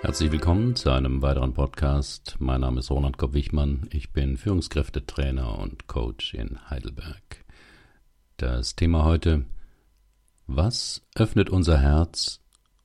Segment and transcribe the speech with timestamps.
[0.00, 2.36] Herzlich willkommen zu einem weiteren Podcast.
[2.38, 3.88] Mein Name ist Ronald Kopp-Wichmann.
[3.90, 7.44] Ich bin Führungskräftetrainer und Coach in Heidelberg.
[8.36, 9.44] Das Thema heute:
[10.46, 12.40] Was öffnet unser Herz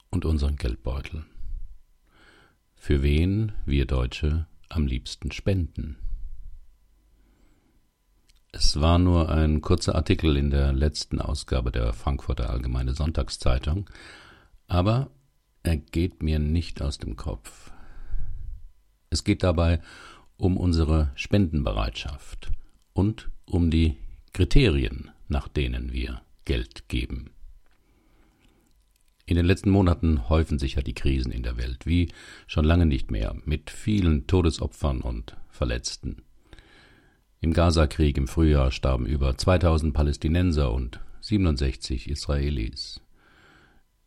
[0.09, 1.23] und unseren Geldbeutel?
[2.75, 5.97] Für wen wir Deutsche am liebsten spenden?
[8.51, 13.87] Es war nur ein kurzer Artikel in der letzten Ausgabe der Frankfurter Allgemeine Sonntagszeitung,
[14.67, 15.11] aber
[15.63, 17.71] er geht mir nicht aus dem Kopf.
[19.09, 19.79] Es geht dabei
[20.37, 22.51] um unsere Spendenbereitschaft
[22.93, 23.95] und um die
[24.33, 27.31] Kriterien, nach denen wir Geld geben.
[29.25, 32.11] In den letzten Monaten häufen sich ja die Krisen in der Welt, wie
[32.45, 36.23] schon lange nicht mehr, mit vielen Todesopfern und Verletzten.
[37.39, 42.99] Im Gazakrieg im Frühjahr starben über 2000 Palästinenser und 67 Israelis.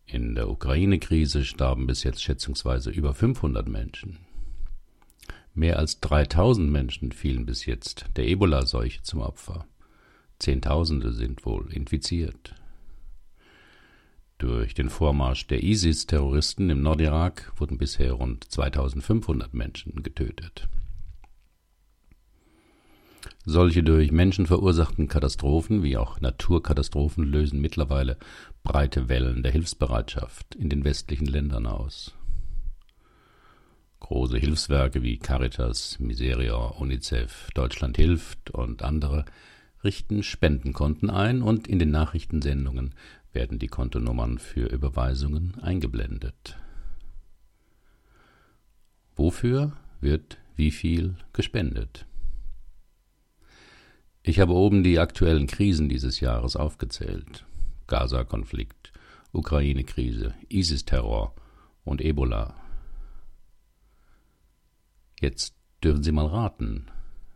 [0.08, 4.18] In der Ukraine-Krise starben bis jetzt schätzungsweise über 500 Menschen.
[5.52, 9.66] Mehr als 3000 Menschen fielen bis jetzt der Ebola-Seuche zum Opfer.
[10.38, 12.54] Zehntausende sind wohl infiziert.
[14.38, 20.68] Durch den Vormarsch der ISIS-Terroristen im Nordirak wurden bisher rund 2500 Menschen getötet.
[23.48, 28.16] Solche durch Menschen verursachten Katastrophen wie auch Naturkatastrophen lösen mittlerweile
[28.64, 32.12] breite Wellen der Hilfsbereitschaft in den westlichen Ländern aus.
[34.00, 39.24] Große Hilfswerke wie Caritas, Miseria, UNICEF, Deutschland hilft und andere
[39.84, 42.94] richten Spendenkonten ein und in den Nachrichtensendungen
[43.32, 46.56] werden die Kontonummern für Überweisungen eingeblendet.
[49.14, 52.06] Wofür wird wie viel gespendet?
[54.28, 57.46] Ich habe oben die aktuellen Krisen dieses Jahres aufgezählt.
[57.86, 58.92] Gaza-Konflikt,
[59.30, 61.32] Ukraine-Krise, ISIS-Terror
[61.84, 62.56] und Ebola.
[65.20, 66.86] Jetzt dürfen Sie mal raten,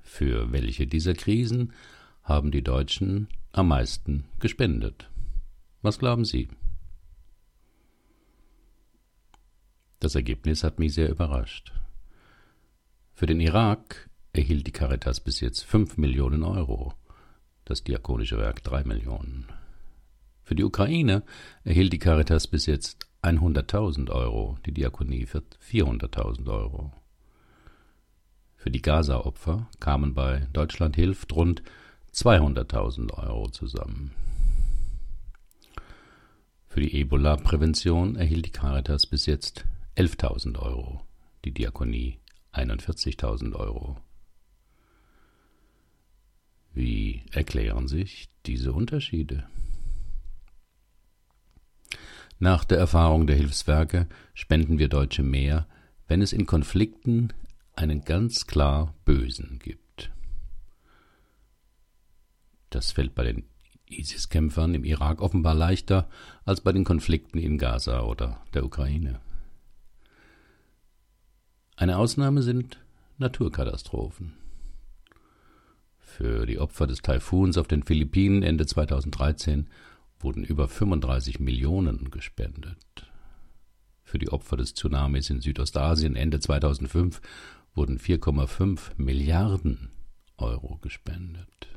[0.03, 1.72] für welche dieser Krisen
[2.25, 5.09] haben die Deutschen am meisten gespendet?
[5.82, 6.48] Was glauben Sie?
[10.00, 11.72] Das Ergebnis hat mich sehr überrascht.
[13.14, 16.94] Für den Irak erhielt die Caritas bis jetzt 5 Millionen Euro,
[17.64, 19.46] das Diakonische Werk 3 Millionen.
[20.42, 21.22] Für die Ukraine
[21.64, 26.92] erhielt die Caritas bis jetzt 100.000 Euro, die Diakonie 400.000 Euro.
[28.56, 31.62] Für die Gaza-Opfer kamen bei Deutschland hilft rund
[32.12, 34.12] 200.000 Euro zusammen.
[36.69, 39.64] Für die Ebola-Prävention erhielt die Caritas bis jetzt
[39.96, 41.00] 11.000 Euro,
[41.44, 42.19] die Diakonie
[42.52, 43.96] 41.000 Euro.
[46.80, 49.46] Wie erklären sich diese Unterschiede?
[52.38, 55.66] Nach der Erfahrung der Hilfswerke spenden wir Deutsche mehr,
[56.08, 57.34] wenn es in Konflikten
[57.76, 60.10] einen ganz klar Bösen gibt.
[62.70, 63.44] Das fällt bei den
[63.90, 66.08] ISIS-Kämpfern im Irak offenbar leichter
[66.46, 69.20] als bei den Konflikten in Gaza oder der Ukraine.
[71.76, 72.80] Eine Ausnahme sind
[73.19, 74.40] Naturkatastrophen.
[76.16, 79.69] Für die Opfer des Taifuns auf den Philippinen Ende 2013
[80.19, 83.06] wurden über 35 Millionen gespendet.
[84.03, 87.22] Für die Opfer des Tsunamis in Südostasien Ende 2005
[87.75, 89.93] wurden 4,5 Milliarden
[90.37, 91.69] Euro gespendet.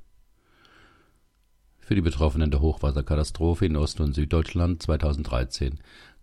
[1.77, 5.79] Für die Betroffenen der Hochwasserkatastrophe in Ost- und Süddeutschland 2013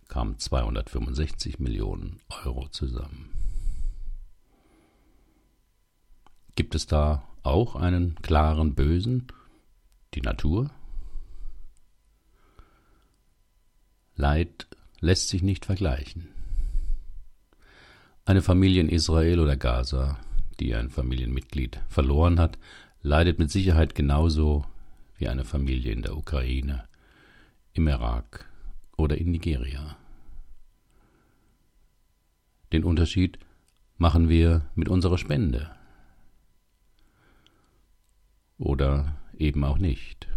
[0.09, 3.29] kamen 265 Millionen Euro zusammen.
[6.55, 9.27] Gibt es da auch einen klaren Bösen,
[10.13, 10.69] die Natur?
[14.15, 14.67] Leid
[14.99, 16.27] lässt sich nicht vergleichen.
[18.25, 20.19] Eine Familie in Israel oder Gaza,
[20.59, 22.59] die ein Familienmitglied verloren hat,
[23.01, 24.65] leidet mit Sicherheit genauso
[25.17, 26.87] wie eine Familie in der Ukraine,
[27.73, 28.45] im Irak
[28.95, 29.97] oder in Nigeria.
[32.71, 33.39] Den Unterschied
[33.97, 35.71] machen wir mit unserer Spende
[38.61, 40.27] oder eben auch nicht.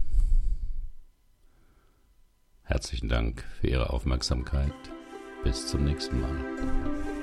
[2.62, 4.72] Herzlichen Dank für Ihre Aufmerksamkeit.
[5.44, 7.13] Bis zum nächsten Mal.